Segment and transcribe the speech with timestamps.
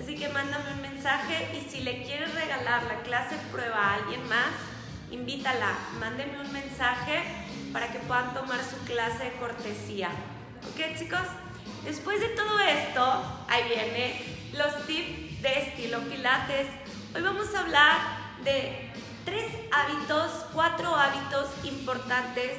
[0.00, 4.26] Así que mándame un mensaje y si le quieres regalar la clase prueba a alguien
[4.28, 4.52] más,
[5.10, 7.22] invítala, mándeme un mensaje
[7.72, 10.10] para que puedan tomar su clase de cortesía.
[10.70, 11.26] ¿Ok chicos?
[11.84, 14.22] Después de todo esto, ahí viene
[14.52, 16.68] los tips de estilo Pilates.
[17.14, 17.96] Hoy vamos a hablar
[18.44, 18.90] de
[19.24, 22.52] tres hábitos, cuatro hábitos importantes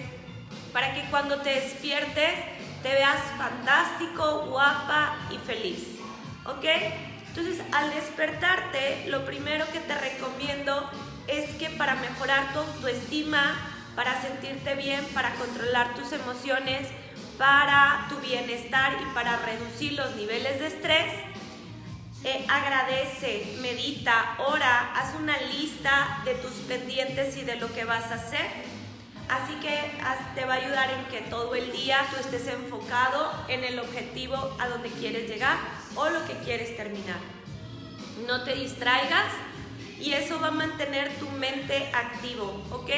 [0.72, 2.34] para que cuando te despiertes
[2.82, 5.93] te veas fantástico, guapa y feliz.
[6.46, 6.66] ¿Ok?
[7.36, 10.90] Entonces, al despertarte, lo primero que te recomiendo
[11.28, 13.56] es que para mejorar tu autoestima,
[13.96, 16.88] para sentirte bien, para controlar tus emociones,
[17.38, 21.14] para tu bienestar y para reducir los niveles de estrés,
[22.24, 28.12] eh, agradece, medita, ora, haz una lista de tus pendientes y de lo que vas
[28.12, 28.46] a hacer.
[29.28, 29.92] Así que
[30.36, 34.56] te va a ayudar en que todo el día tú estés enfocado en el objetivo
[34.60, 35.58] a donde quieres llegar
[35.96, 37.20] o lo que quieres terminar.
[38.28, 39.32] No te distraigas
[40.00, 42.90] y eso va a mantener tu mente activo, ¿ok?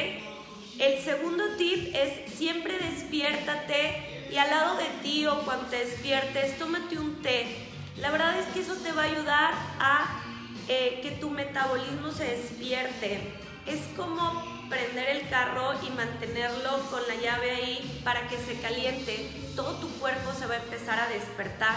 [0.78, 6.58] El segundo tip es siempre despiértate y al lado de ti o cuando te despiertes,
[6.58, 7.68] tómate un té.
[7.98, 10.22] La verdad es que eso te va a ayudar a
[10.68, 13.34] eh, que tu metabolismo se despierte.
[13.66, 19.30] Es como prender el carro y mantenerlo con la llave ahí para que se caliente.
[19.54, 21.76] Todo tu cuerpo se va a empezar a despertar.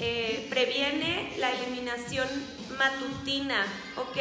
[0.00, 2.28] Eh, previene la eliminación
[2.78, 4.16] matutina, ¿ok?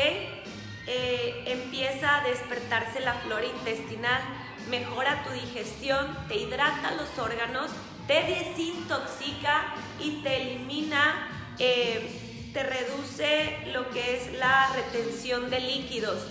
[0.87, 4.21] Eh, empieza a despertarse la flora intestinal,
[4.69, 7.69] mejora tu digestión, te hidrata los órganos,
[8.07, 16.23] te desintoxica y te elimina, eh, te reduce lo que es la retención de líquidos.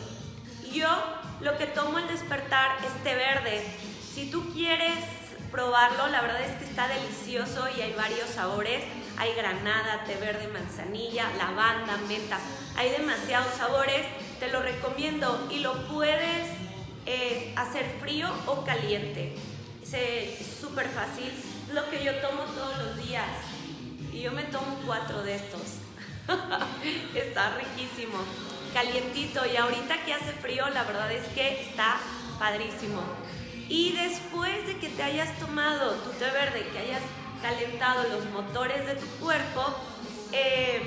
[0.72, 0.88] Yo
[1.40, 3.62] lo que tomo al despertar es té verde.
[4.12, 5.04] Si tú quieres
[5.52, 8.82] probarlo, la verdad es que está delicioso y hay varios sabores.
[9.18, 12.38] Hay granada, té verde, manzanilla, lavanda, menta.
[12.76, 14.06] Hay demasiados sabores.
[14.38, 16.48] Te lo recomiendo y lo puedes
[17.06, 19.34] eh, hacer frío o caliente.
[19.80, 21.32] Es súper fácil.
[21.72, 23.28] Lo que yo tomo todos los días.
[24.12, 25.62] Y yo me tomo cuatro de estos.
[27.14, 28.18] está riquísimo.
[28.74, 29.46] Calientito.
[29.46, 31.96] Y ahorita que hace frío, la verdad es que está
[32.38, 33.00] padrísimo.
[33.68, 37.02] Y después de que te hayas tomado tu té verde, que hayas
[37.42, 39.62] calentado los motores de tu cuerpo,
[40.32, 40.82] eh,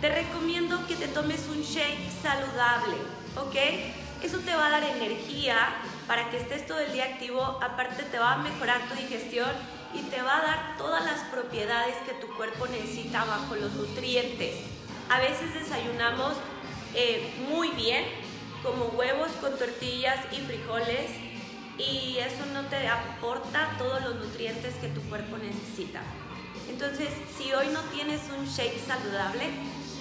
[0.00, 2.96] te recomiendo que te tomes un shake saludable,
[3.36, 3.56] ¿ok?
[4.22, 5.56] Eso te va a dar energía
[6.06, 9.50] para que estés todo el día activo, aparte te va a mejorar tu digestión
[9.94, 14.56] y te va a dar todas las propiedades que tu cuerpo necesita bajo los nutrientes.
[15.08, 16.34] A veces desayunamos
[16.94, 18.04] eh, muy bien,
[18.62, 21.10] como huevos con tortillas y frijoles,
[21.78, 26.00] y eso no te aporta todos los nutrientes que tu cuerpo necesita.
[26.68, 29.44] Entonces, si hoy no tienes un shake saludable,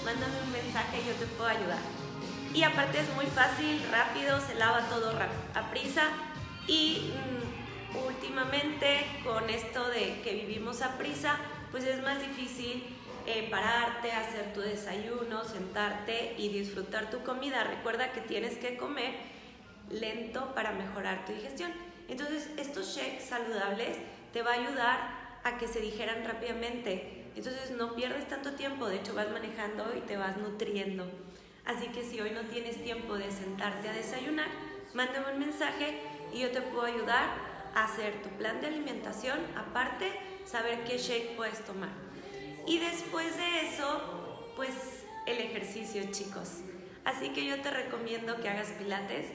[0.04, 1.80] mándame un mensaje y yo te puedo ayudar.
[2.54, 5.12] Y aparte es muy fácil, rápido, se lava todo
[5.56, 6.04] a prisa
[6.68, 11.38] y mm, últimamente con esto de que vivimos a prisa,
[11.72, 12.84] pues es más difícil
[13.28, 17.64] eh, pararte, hacer tu desayuno, sentarte y disfrutar tu comida.
[17.64, 19.35] Recuerda que tienes que comer
[19.90, 21.72] lento para mejorar tu digestión.
[22.08, 23.98] Entonces, estos shakes saludables
[24.34, 27.26] te va a ayudar a que se digeran rápidamente.
[27.36, 31.10] Entonces, no pierdes tanto tiempo, de hecho vas manejando y te vas nutriendo.
[31.66, 34.48] Así que si hoy no tienes tiempo de sentarte a desayunar,
[34.94, 36.00] mándame un mensaje
[36.34, 37.30] y yo te puedo ayudar
[37.74, 40.12] a hacer tu plan de alimentación, aparte
[40.46, 41.90] saber qué shake puedes tomar.
[42.68, 44.72] Y después de eso, pues
[45.26, 46.62] el ejercicio, chicos.
[47.04, 49.28] Así que yo te recomiendo que hagas pilates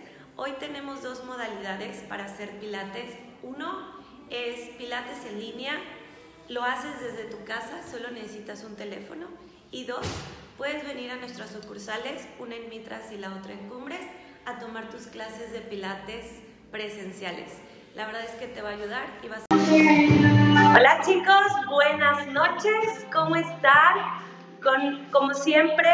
[0.42, 3.10] Hoy tenemos dos modalidades para hacer pilates.
[3.42, 3.92] Uno
[4.30, 5.74] es pilates en línea,
[6.48, 9.26] lo haces desde tu casa, solo necesitas un teléfono.
[9.70, 10.00] Y dos,
[10.56, 14.00] puedes venir a nuestras sucursales, una en Mitras y la otra en Cumbres,
[14.46, 16.40] a tomar tus clases de pilates
[16.70, 17.58] presenciales.
[17.94, 20.74] La verdad es que te va a ayudar y vas a...
[20.74, 23.94] Hola chicos, buenas noches, ¿cómo están?
[24.62, 25.90] Con, como siempre,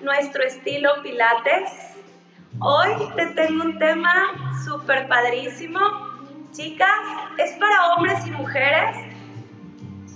[0.00, 1.93] nuestro estilo pilates
[2.60, 4.12] Hoy te tengo un tema
[4.64, 5.80] súper padrísimo.
[6.52, 6.88] Chicas,
[7.36, 8.96] es para hombres y mujeres,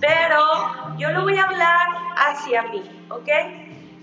[0.00, 0.38] pero
[0.96, 3.29] yo lo voy a hablar hacia mí, ¿ok?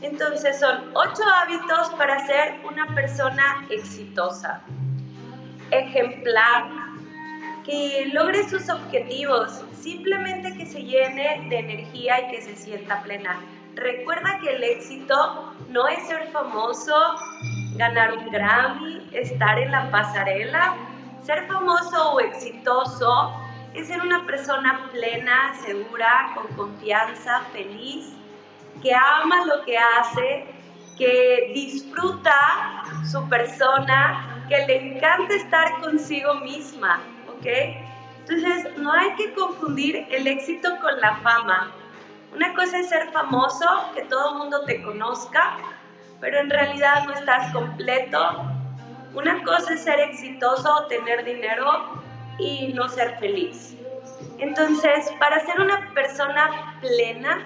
[0.01, 4.61] Entonces son ocho hábitos para ser una persona exitosa,
[5.71, 6.65] ejemplar,
[7.63, 13.39] que logre sus objetivos, simplemente que se llene de energía y que se sienta plena.
[13.75, 16.95] Recuerda que el éxito no es ser famoso,
[17.77, 20.75] ganar un Grammy, estar en la pasarela.
[21.24, 23.33] Ser famoso o exitoso
[23.74, 28.16] es ser una persona plena, segura, con confianza, feliz
[28.81, 30.45] que ama lo que hace,
[30.98, 37.45] que disfruta su persona, que le encanta estar consigo misma, ¿ok?
[38.19, 41.71] Entonces, no hay que confundir el éxito con la fama.
[42.33, 45.57] Una cosa es ser famoso, que todo el mundo te conozca,
[46.19, 48.19] pero en realidad no estás completo.
[49.13, 52.01] Una cosa es ser exitoso, tener dinero
[52.38, 53.75] y no ser feliz.
[54.39, 57.45] Entonces, para ser una persona plena,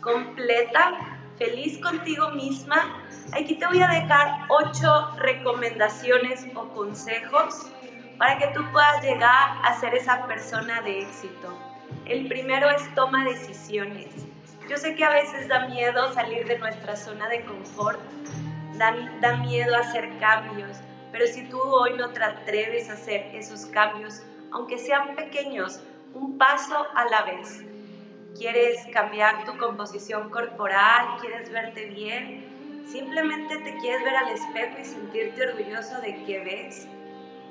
[0.00, 0.92] completa,
[1.38, 3.02] feliz contigo misma,
[3.32, 7.66] aquí te voy a dejar ocho recomendaciones o consejos
[8.18, 11.58] para que tú puedas llegar a ser esa persona de éxito.
[12.06, 14.08] El primero es toma decisiones.
[14.68, 18.00] Yo sé que a veces da miedo salir de nuestra zona de confort,
[18.78, 20.78] da, da miedo hacer cambios,
[21.12, 24.22] pero si tú hoy no te atreves a hacer esos cambios,
[24.52, 25.80] aunque sean pequeños,
[26.14, 27.62] un paso a la vez.
[28.38, 31.18] ¿Quieres cambiar tu composición corporal?
[31.20, 32.84] ¿Quieres verte bien?
[32.86, 36.88] ¿Simplemente te quieres ver al espejo y sentirte orgulloso de que ves?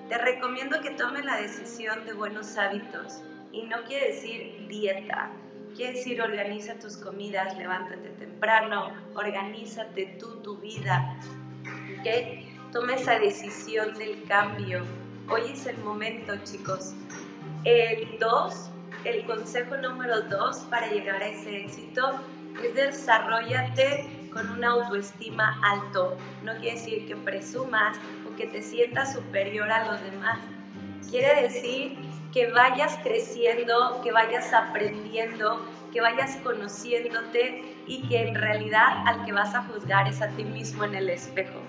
[0.10, 3.21] Te recomiendo que tomes la decisión de buenos hábitos
[3.51, 5.30] y no quiere decir dieta,
[5.75, 11.18] quiere decir organiza tus comidas, levántate temprano, organízate tú tu vida,
[12.00, 12.72] ¿ok?
[12.72, 14.84] Toma esa decisión del cambio.
[15.30, 16.94] Hoy es el momento, chicos.
[17.64, 18.70] El 2,
[19.06, 22.20] el consejo número 2 para llegar a ese éxito
[22.64, 26.18] es desarrollate con una autoestima alto.
[26.44, 27.98] No quiere decir que presumas
[28.28, 30.40] o que te sientas superior a los demás.
[31.10, 31.96] Quiere decir
[32.34, 39.32] que vayas creciendo, que vayas aprendiendo, que vayas conociéndote y que en realidad al que
[39.32, 41.60] vas a juzgar es a ti mismo en el espejo.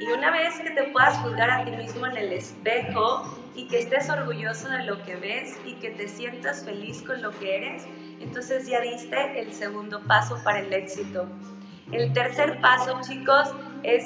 [0.00, 3.22] Y una vez que te puedas juzgar a ti mismo en el espejo
[3.54, 7.30] y que estés orgulloso de lo que ves y que te sientas feliz con lo
[7.38, 7.86] que eres,
[8.20, 11.28] entonces ya diste el segundo paso para el éxito.
[11.92, 14.04] El tercer paso, chicos, es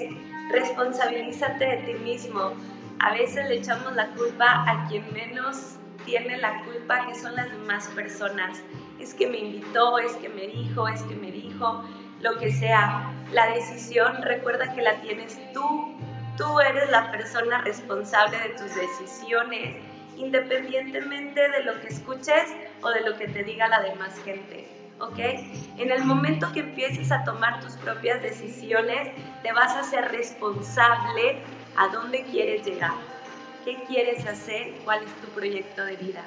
[0.52, 2.52] responsabilízate de ti mismo.
[3.00, 7.50] A veces le echamos la culpa a quien menos tiene la culpa, que son las
[7.50, 8.62] demás personas.
[8.98, 11.84] Es que me invitó, es que me dijo, es que me dijo,
[12.20, 13.12] lo que sea.
[13.32, 15.94] La decisión, recuerda que la tienes tú.
[16.36, 19.76] Tú eres la persona responsable de tus decisiones,
[20.16, 24.66] independientemente de lo que escuches o de lo que te diga la demás gente.
[25.00, 25.18] ¿ok?
[25.76, 29.10] En el momento que empieces a tomar tus propias decisiones,
[29.42, 31.38] te vas a ser responsable
[31.78, 32.94] a dónde quieres llegar,
[33.64, 36.24] qué quieres hacer, cuál es tu proyecto de vida.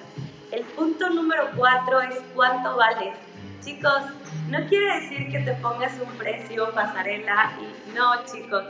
[0.52, 3.14] El punto número cuatro es cuánto vales.
[3.62, 4.02] Chicos,
[4.48, 8.64] no quiere decir que te pongas un precio pasarela y no, chicos.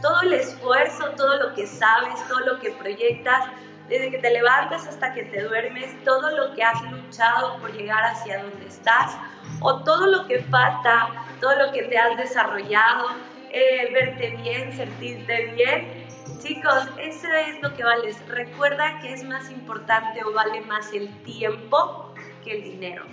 [0.00, 3.44] Todo el esfuerzo, todo lo que sabes, todo lo que proyectas,
[3.88, 8.02] desde que te levantas hasta que te duermes, todo lo que has luchado por llegar
[8.04, 9.16] hacia donde estás,
[9.60, 11.10] o todo lo que falta,
[11.40, 13.10] todo lo que te has desarrollado,
[13.50, 15.95] eh, verte bien, sentirte bien.
[16.38, 18.16] Chicos, eso es lo que vales.
[18.28, 22.12] Recuerda que es más importante o vale más el tiempo
[22.44, 23.04] que el dinero.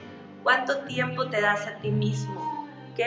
[0.44, 2.68] ¿Cuánto tiempo te das a ti mismo?
[2.92, 3.00] ¿Ok?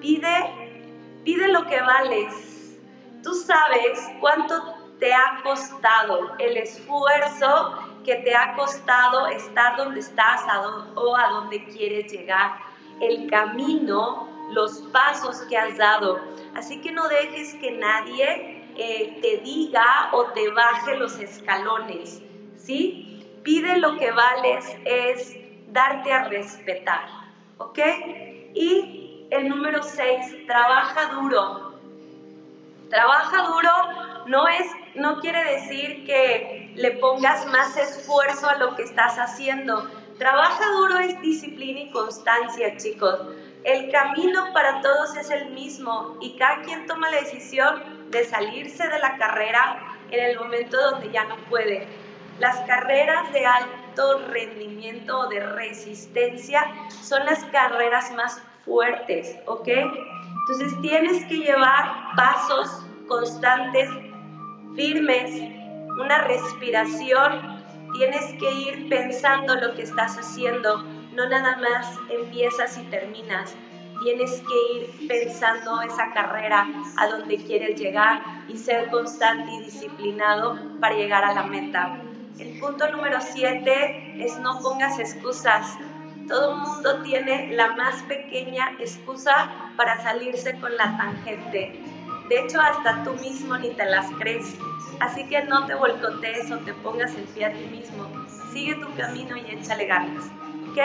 [0.00, 2.78] Pide, pide lo que vales.
[3.22, 10.42] Tú sabes cuánto te ha costado, el esfuerzo que te ha costado estar donde estás
[10.94, 12.52] o a donde quieres llegar,
[13.00, 16.20] el camino, los pasos que has dado.
[16.54, 22.22] Así que no dejes que nadie te diga o te baje los escalones,
[22.56, 23.22] ¿sí?
[23.42, 25.36] Pide lo que vales es
[25.68, 27.08] darte a respetar,
[27.58, 27.78] ¿ok?
[28.54, 31.72] Y el número 6, trabaja duro.
[32.90, 33.70] Trabaja duro
[34.26, 39.86] no es no quiere decir que le pongas más esfuerzo a lo que estás haciendo.
[40.18, 43.20] Trabaja duro es disciplina y constancia, chicos.
[43.64, 48.88] El camino para todos es el mismo y cada quien toma la decisión de salirse
[48.88, 49.78] de la carrera
[50.10, 51.86] en el momento donde ya no puede.
[52.38, 56.64] Las carreras de alto rendimiento o de resistencia
[57.02, 59.68] son las carreras más fuertes, ¿ok?
[59.68, 63.88] Entonces tienes que llevar pasos constantes
[64.74, 65.40] firmes,
[65.98, 70.82] una respiración, tienes que ir pensando lo que estás haciendo,
[71.14, 73.56] no nada más empiezas y terminas.
[74.02, 80.58] Tienes que ir pensando esa carrera a donde quieres llegar y ser constante y disciplinado
[80.80, 81.98] para llegar a la meta.
[82.38, 85.78] El punto número 7 es no pongas excusas.
[86.28, 91.72] Todo mundo tiene la más pequeña excusa para salirse con la tangente.
[92.28, 94.56] De hecho, hasta tú mismo ni te las crees.
[95.00, 98.10] Así que no te volcotees o te pongas el pie a ti mismo.
[98.52, 100.24] Sigue tu camino y échale ganas.
[100.70, 100.78] ¿Ok?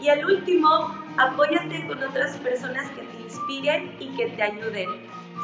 [0.00, 4.88] Y el último apóyate con otras personas que te inspiren y que te ayuden.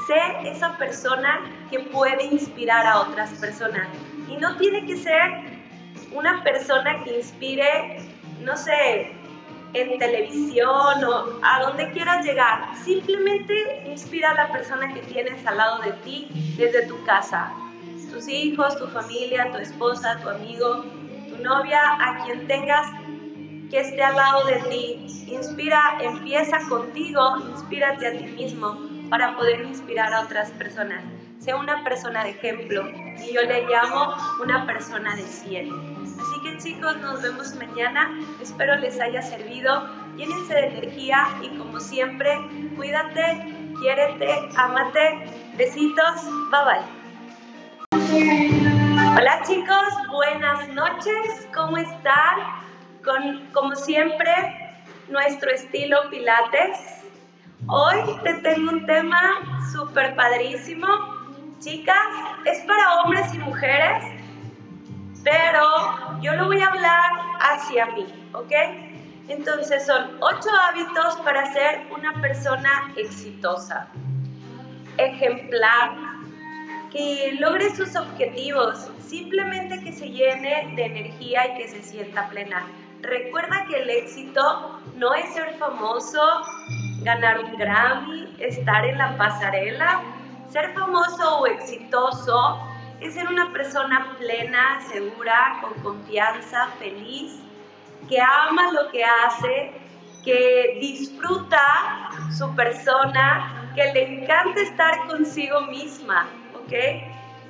[0.07, 3.89] Sé esa persona que puede inspirar a otras personas.
[4.29, 5.57] Y no tiene que ser
[6.13, 7.99] una persona que inspire,
[8.41, 9.13] no sé,
[9.75, 12.75] en televisión o a donde quieras llegar.
[12.77, 17.53] Simplemente inspira a la persona que tienes al lado de ti desde tu casa.
[18.13, 20.85] Tus hijos, tu familia, tu esposa, tu amigo,
[21.29, 22.87] tu novia, a quien tengas
[23.71, 25.07] que esté al lado de ti.
[25.29, 27.21] Inspira, empieza contigo,
[27.51, 28.79] inspírate a ti mismo
[29.11, 31.03] para poder inspirar a otras personas.
[31.39, 35.71] Sea una persona de ejemplo y yo le llamo una persona de 100.
[36.03, 38.19] Así que chicos, nos vemos mañana.
[38.41, 39.89] Espero les haya servido.
[40.17, 42.39] Llénense de energía y como siempre,
[42.75, 45.31] cuídate, quiérete, amate.
[45.57, 46.25] Besitos.
[46.51, 46.97] Bye bye.
[49.17, 51.47] Hola chicos, buenas noches.
[51.55, 52.66] ¿Cómo están?
[53.53, 54.33] Como siempre,
[55.09, 57.05] nuestro estilo Pilates.
[57.69, 60.89] Hoy te tengo un tema súper padrísimo.
[61.61, 61.97] Chicas,
[62.47, 64.05] es para hombres y mujeres,
[65.23, 65.63] pero
[66.21, 68.53] yo lo voy a hablar hacia mí, ¿ok?
[69.29, 73.87] Entonces son ocho hábitos para ser una persona exitosa,
[74.99, 75.93] ejemplar,
[76.91, 82.67] que logre sus objetivos, simplemente que se llene de energía y que se sienta plena.
[83.03, 86.21] Recuerda que el éxito no es ser famoso,
[87.03, 90.01] ganar un Grammy, estar en la pasarela.
[90.51, 92.59] Ser famoso o exitoso
[93.01, 97.41] es ser una persona plena, segura, con confianza, feliz,
[98.09, 99.73] que ama lo que hace,
[100.25, 106.73] que disfruta su persona, que le encanta estar consigo misma, ¿ok?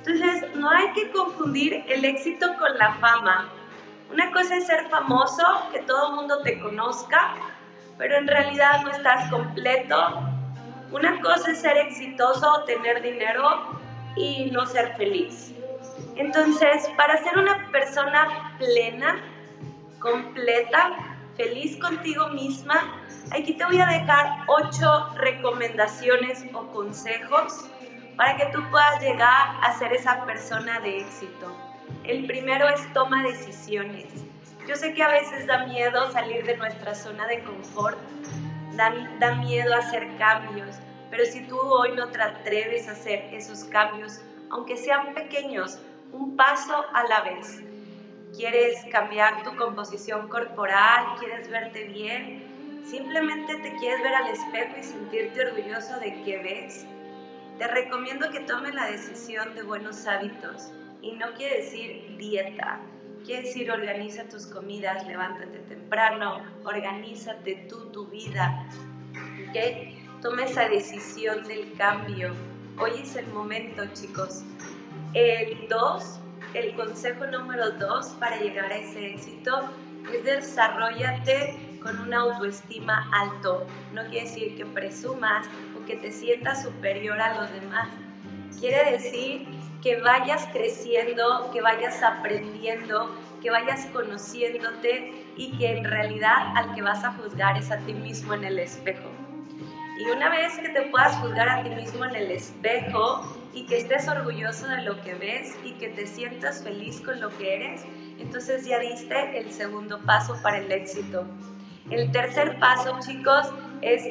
[0.05, 3.49] Entonces, no hay que confundir el éxito con la fama.
[4.11, 7.35] Una cosa es ser famoso, que todo el mundo te conozca,
[7.97, 10.21] pero en realidad no estás completo.
[10.91, 13.79] Una cosa es ser exitoso, tener dinero
[14.15, 15.53] y no ser feliz.
[16.15, 19.21] Entonces, para ser una persona plena,
[19.99, 27.69] completa, feliz contigo misma, aquí te voy a dejar ocho recomendaciones o consejos
[28.15, 31.66] para que tú puedas llegar a ser esa persona de éxito.
[32.03, 34.05] El primero es toma decisiones.
[34.67, 37.97] Yo sé que a veces da miedo salir de nuestra zona de confort,
[38.75, 40.77] da, da miedo hacer cambios,
[41.09, 45.79] pero si tú hoy no te atreves a hacer esos cambios, aunque sean pequeños,
[46.11, 47.61] un paso a la vez.
[48.35, 51.15] ¿Quieres cambiar tu composición corporal?
[51.19, 52.83] ¿Quieres verte bien?
[52.85, 56.85] ¿Simplemente te quieres ver al espejo y sentirte orgulloso de qué ves?
[57.57, 62.79] Te recomiendo que tomes la decisión de buenos hábitos y no quiere decir dieta,
[63.25, 68.67] quiere decir organiza tus comidas, levántate temprano, organízate tú tu vida,
[69.49, 70.21] ¿ok?
[70.21, 72.33] Toma esa decisión del cambio.
[72.79, 74.43] Hoy es el momento, chicos.
[75.13, 76.19] El 2,
[76.53, 79.69] el consejo número 2 para llegar a ese éxito
[80.11, 83.67] es desarrollate con una autoestima alto.
[83.93, 87.89] No quiere decir que presumas o que te sientas superior a los demás.
[88.59, 89.47] Quiere decir
[89.81, 96.81] que vayas creciendo, que vayas aprendiendo, que vayas conociéndote y que en realidad al que
[96.81, 99.09] vas a juzgar es a ti mismo en el espejo.
[99.99, 103.21] Y una vez que te puedas juzgar a ti mismo en el espejo
[103.53, 107.35] y que estés orgulloso de lo que ves y que te sientas feliz con lo
[107.37, 107.83] que eres,
[108.19, 111.25] entonces ya diste el segundo paso para el éxito.
[111.89, 113.47] El tercer paso, chicos,
[113.81, 114.03] es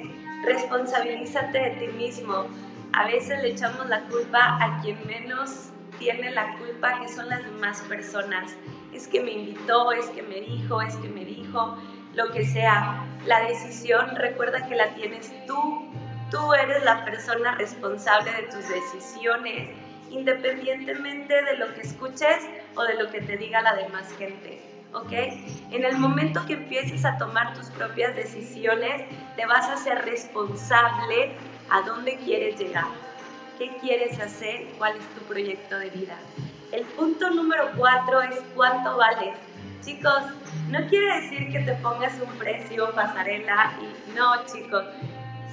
[0.44, 2.46] responsabilízate de ti mismo
[2.96, 7.44] a veces le echamos la culpa a quien menos tiene la culpa, que son las
[7.44, 8.56] demás personas.
[8.94, 11.76] Es que me invitó, es que me dijo, es que me dijo,
[12.14, 13.04] lo que sea.
[13.26, 15.90] La decisión, recuerda que la tienes tú.
[16.30, 19.68] Tú eres la persona responsable de tus decisiones,
[20.10, 24.62] independientemente de lo que escuches o de lo que te diga la demás gente.
[24.94, 25.12] ¿ok?
[25.70, 29.02] En el momento que empieces a tomar tus propias decisiones,
[29.36, 31.36] te vas a ser responsable
[31.70, 32.88] a dónde quieres llegar,
[33.58, 36.16] qué quieres hacer, cuál es tu proyecto de vida.
[36.73, 39.37] El punto número cuatro es cuánto vales.
[39.85, 40.23] Chicos,
[40.68, 44.85] no quiere decir que te pongas un precio pasarela y no, chicos.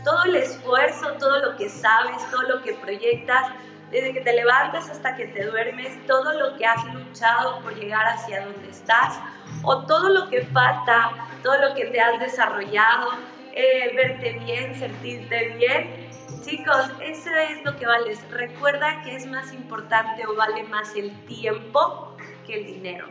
[0.03, 3.51] Todo el esfuerzo, todo lo que sabes, todo lo que proyectas,
[3.91, 8.05] desde que te levantas hasta que te duermes, todo lo que has luchado por llegar
[8.07, 9.19] hacia donde estás,
[9.61, 11.11] o todo lo que falta,
[11.43, 13.11] todo lo que te has desarrollado,
[13.53, 16.02] eh, verte bien, sentirte bien.
[16.43, 18.23] Chicos, eso es lo que vales.
[18.29, 23.07] Recuerda que es más importante o vale más el tiempo que el dinero.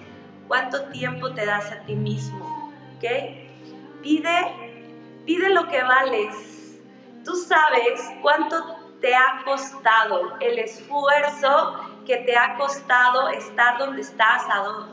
[0.49, 2.73] ¿Cuánto tiempo te das a ti mismo?
[2.97, 3.05] ¿Ok?
[4.03, 4.73] Pide
[5.25, 6.81] Pide lo que vales.
[7.25, 8.57] Tú sabes cuánto
[9.01, 14.43] te ha costado el esfuerzo que te ha costado estar donde estás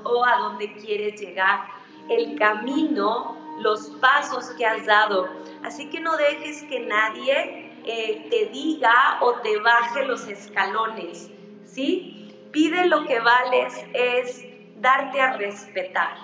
[0.04, 1.62] o a donde quieres llegar,
[2.10, 5.28] el camino, los pasos que has dado.
[5.64, 11.32] Así que no dejes que nadie eh, te diga o te baje los escalones,
[11.66, 12.30] ¿sí?
[12.52, 16.16] Pide lo que vales es darte a respetar,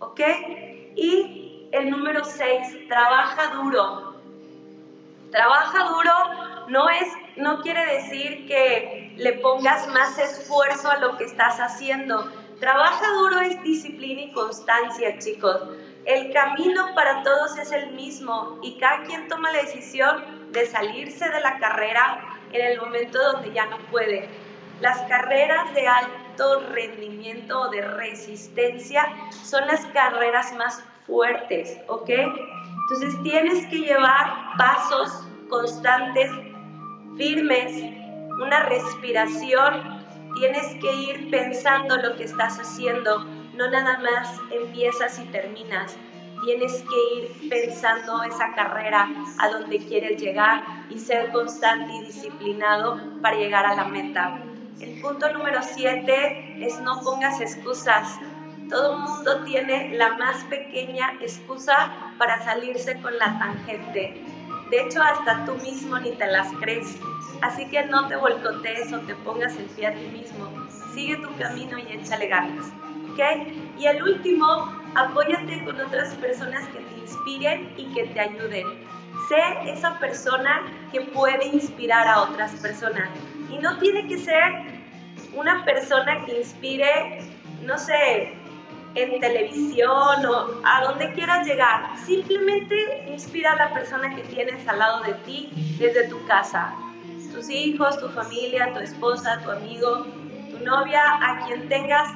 [0.00, 0.20] ¿ok?
[0.96, 4.16] Y el número 6, trabaja duro.
[5.30, 6.12] Trabaja duro
[6.66, 12.28] no es no quiere decir que le pongas más esfuerzo a lo que estás haciendo.
[12.58, 15.56] Trabaja duro es disciplina y constancia, chicos.
[16.04, 21.28] El camino para todos es el mismo y cada quien toma la decisión de salirse
[21.28, 22.20] de la carrera
[22.52, 24.28] en el momento donde ya no puede.
[24.80, 29.06] Las carreras de alto rendimiento o de resistencia
[29.44, 32.10] son las carreras más fuertes, ¿ok?
[32.10, 36.30] Entonces tienes que llevar pasos constantes,
[37.16, 37.72] firmes,
[38.40, 40.02] una respiración.
[40.34, 45.96] Tienes que ir pensando lo que estás haciendo, no nada más empiezas y terminas.
[46.44, 49.08] Tienes que ir pensando esa carrera
[49.38, 54.42] a donde quieres llegar y ser constante y disciplinado para llegar a la meta.
[54.80, 58.18] El punto número 7 es no pongas excusas.
[58.68, 64.20] Todo el mundo tiene la más pequeña excusa para salirse con la tangente.
[64.72, 66.98] De hecho, hasta tú mismo ni te las crees.
[67.42, 70.50] Así que no te volcotees o te pongas el pie a ti mismo.
[70.94, 72.72] Sigue tu camino y échale ganas.
[73.12, 73.20] ¿Ok?
[73.78, 78.66] Y el último, apóyate con otras personas que te inspiren y que te ayuden.
[79.28, 83.08] Sé esa persona que puede inspirar a otras personas.
[83.50, 84.42] Y no tiene que ser
[85.34, 87.20] una persona que inspire,
[87.62, 88.34] no sé,
[88.94, 91.96] en televisión o a donde quieras llegar.
[91.98, 96.74] Simplemente inspira a la persona que tienes al lado de ti desde tu casa.
[97.32, 100.06] Tus hijos, tu familia, tu esposa, tu amigo,
[100.50, 102.10] tu novia, a quien tengas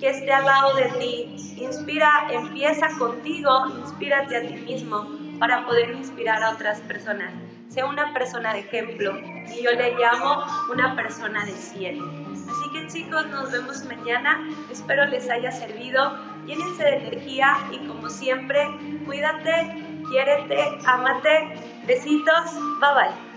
[0.00, 1.36] que esté al lado de ti.
[1.58, 5.06] Inspira, empieza contigo, inspírate a ti mismo
[5.38, 7.32] para poder inspirar a otras personas.
[7.68, 12.10] Sea una persona de ejemplo y yo le llamo una persona de cielo.
[12.32, 14.44] Así que chicos, nos vemos mañana.
[14.70, 16.18] Espero les haya servido.
[16.46, 18.66] Llénense de energía y como siempre,
[19.06, 21.54] cuídate, quiérete, amate.
[21.86, 22.54] Besitos.
[22.80, 23.29] Bye bye.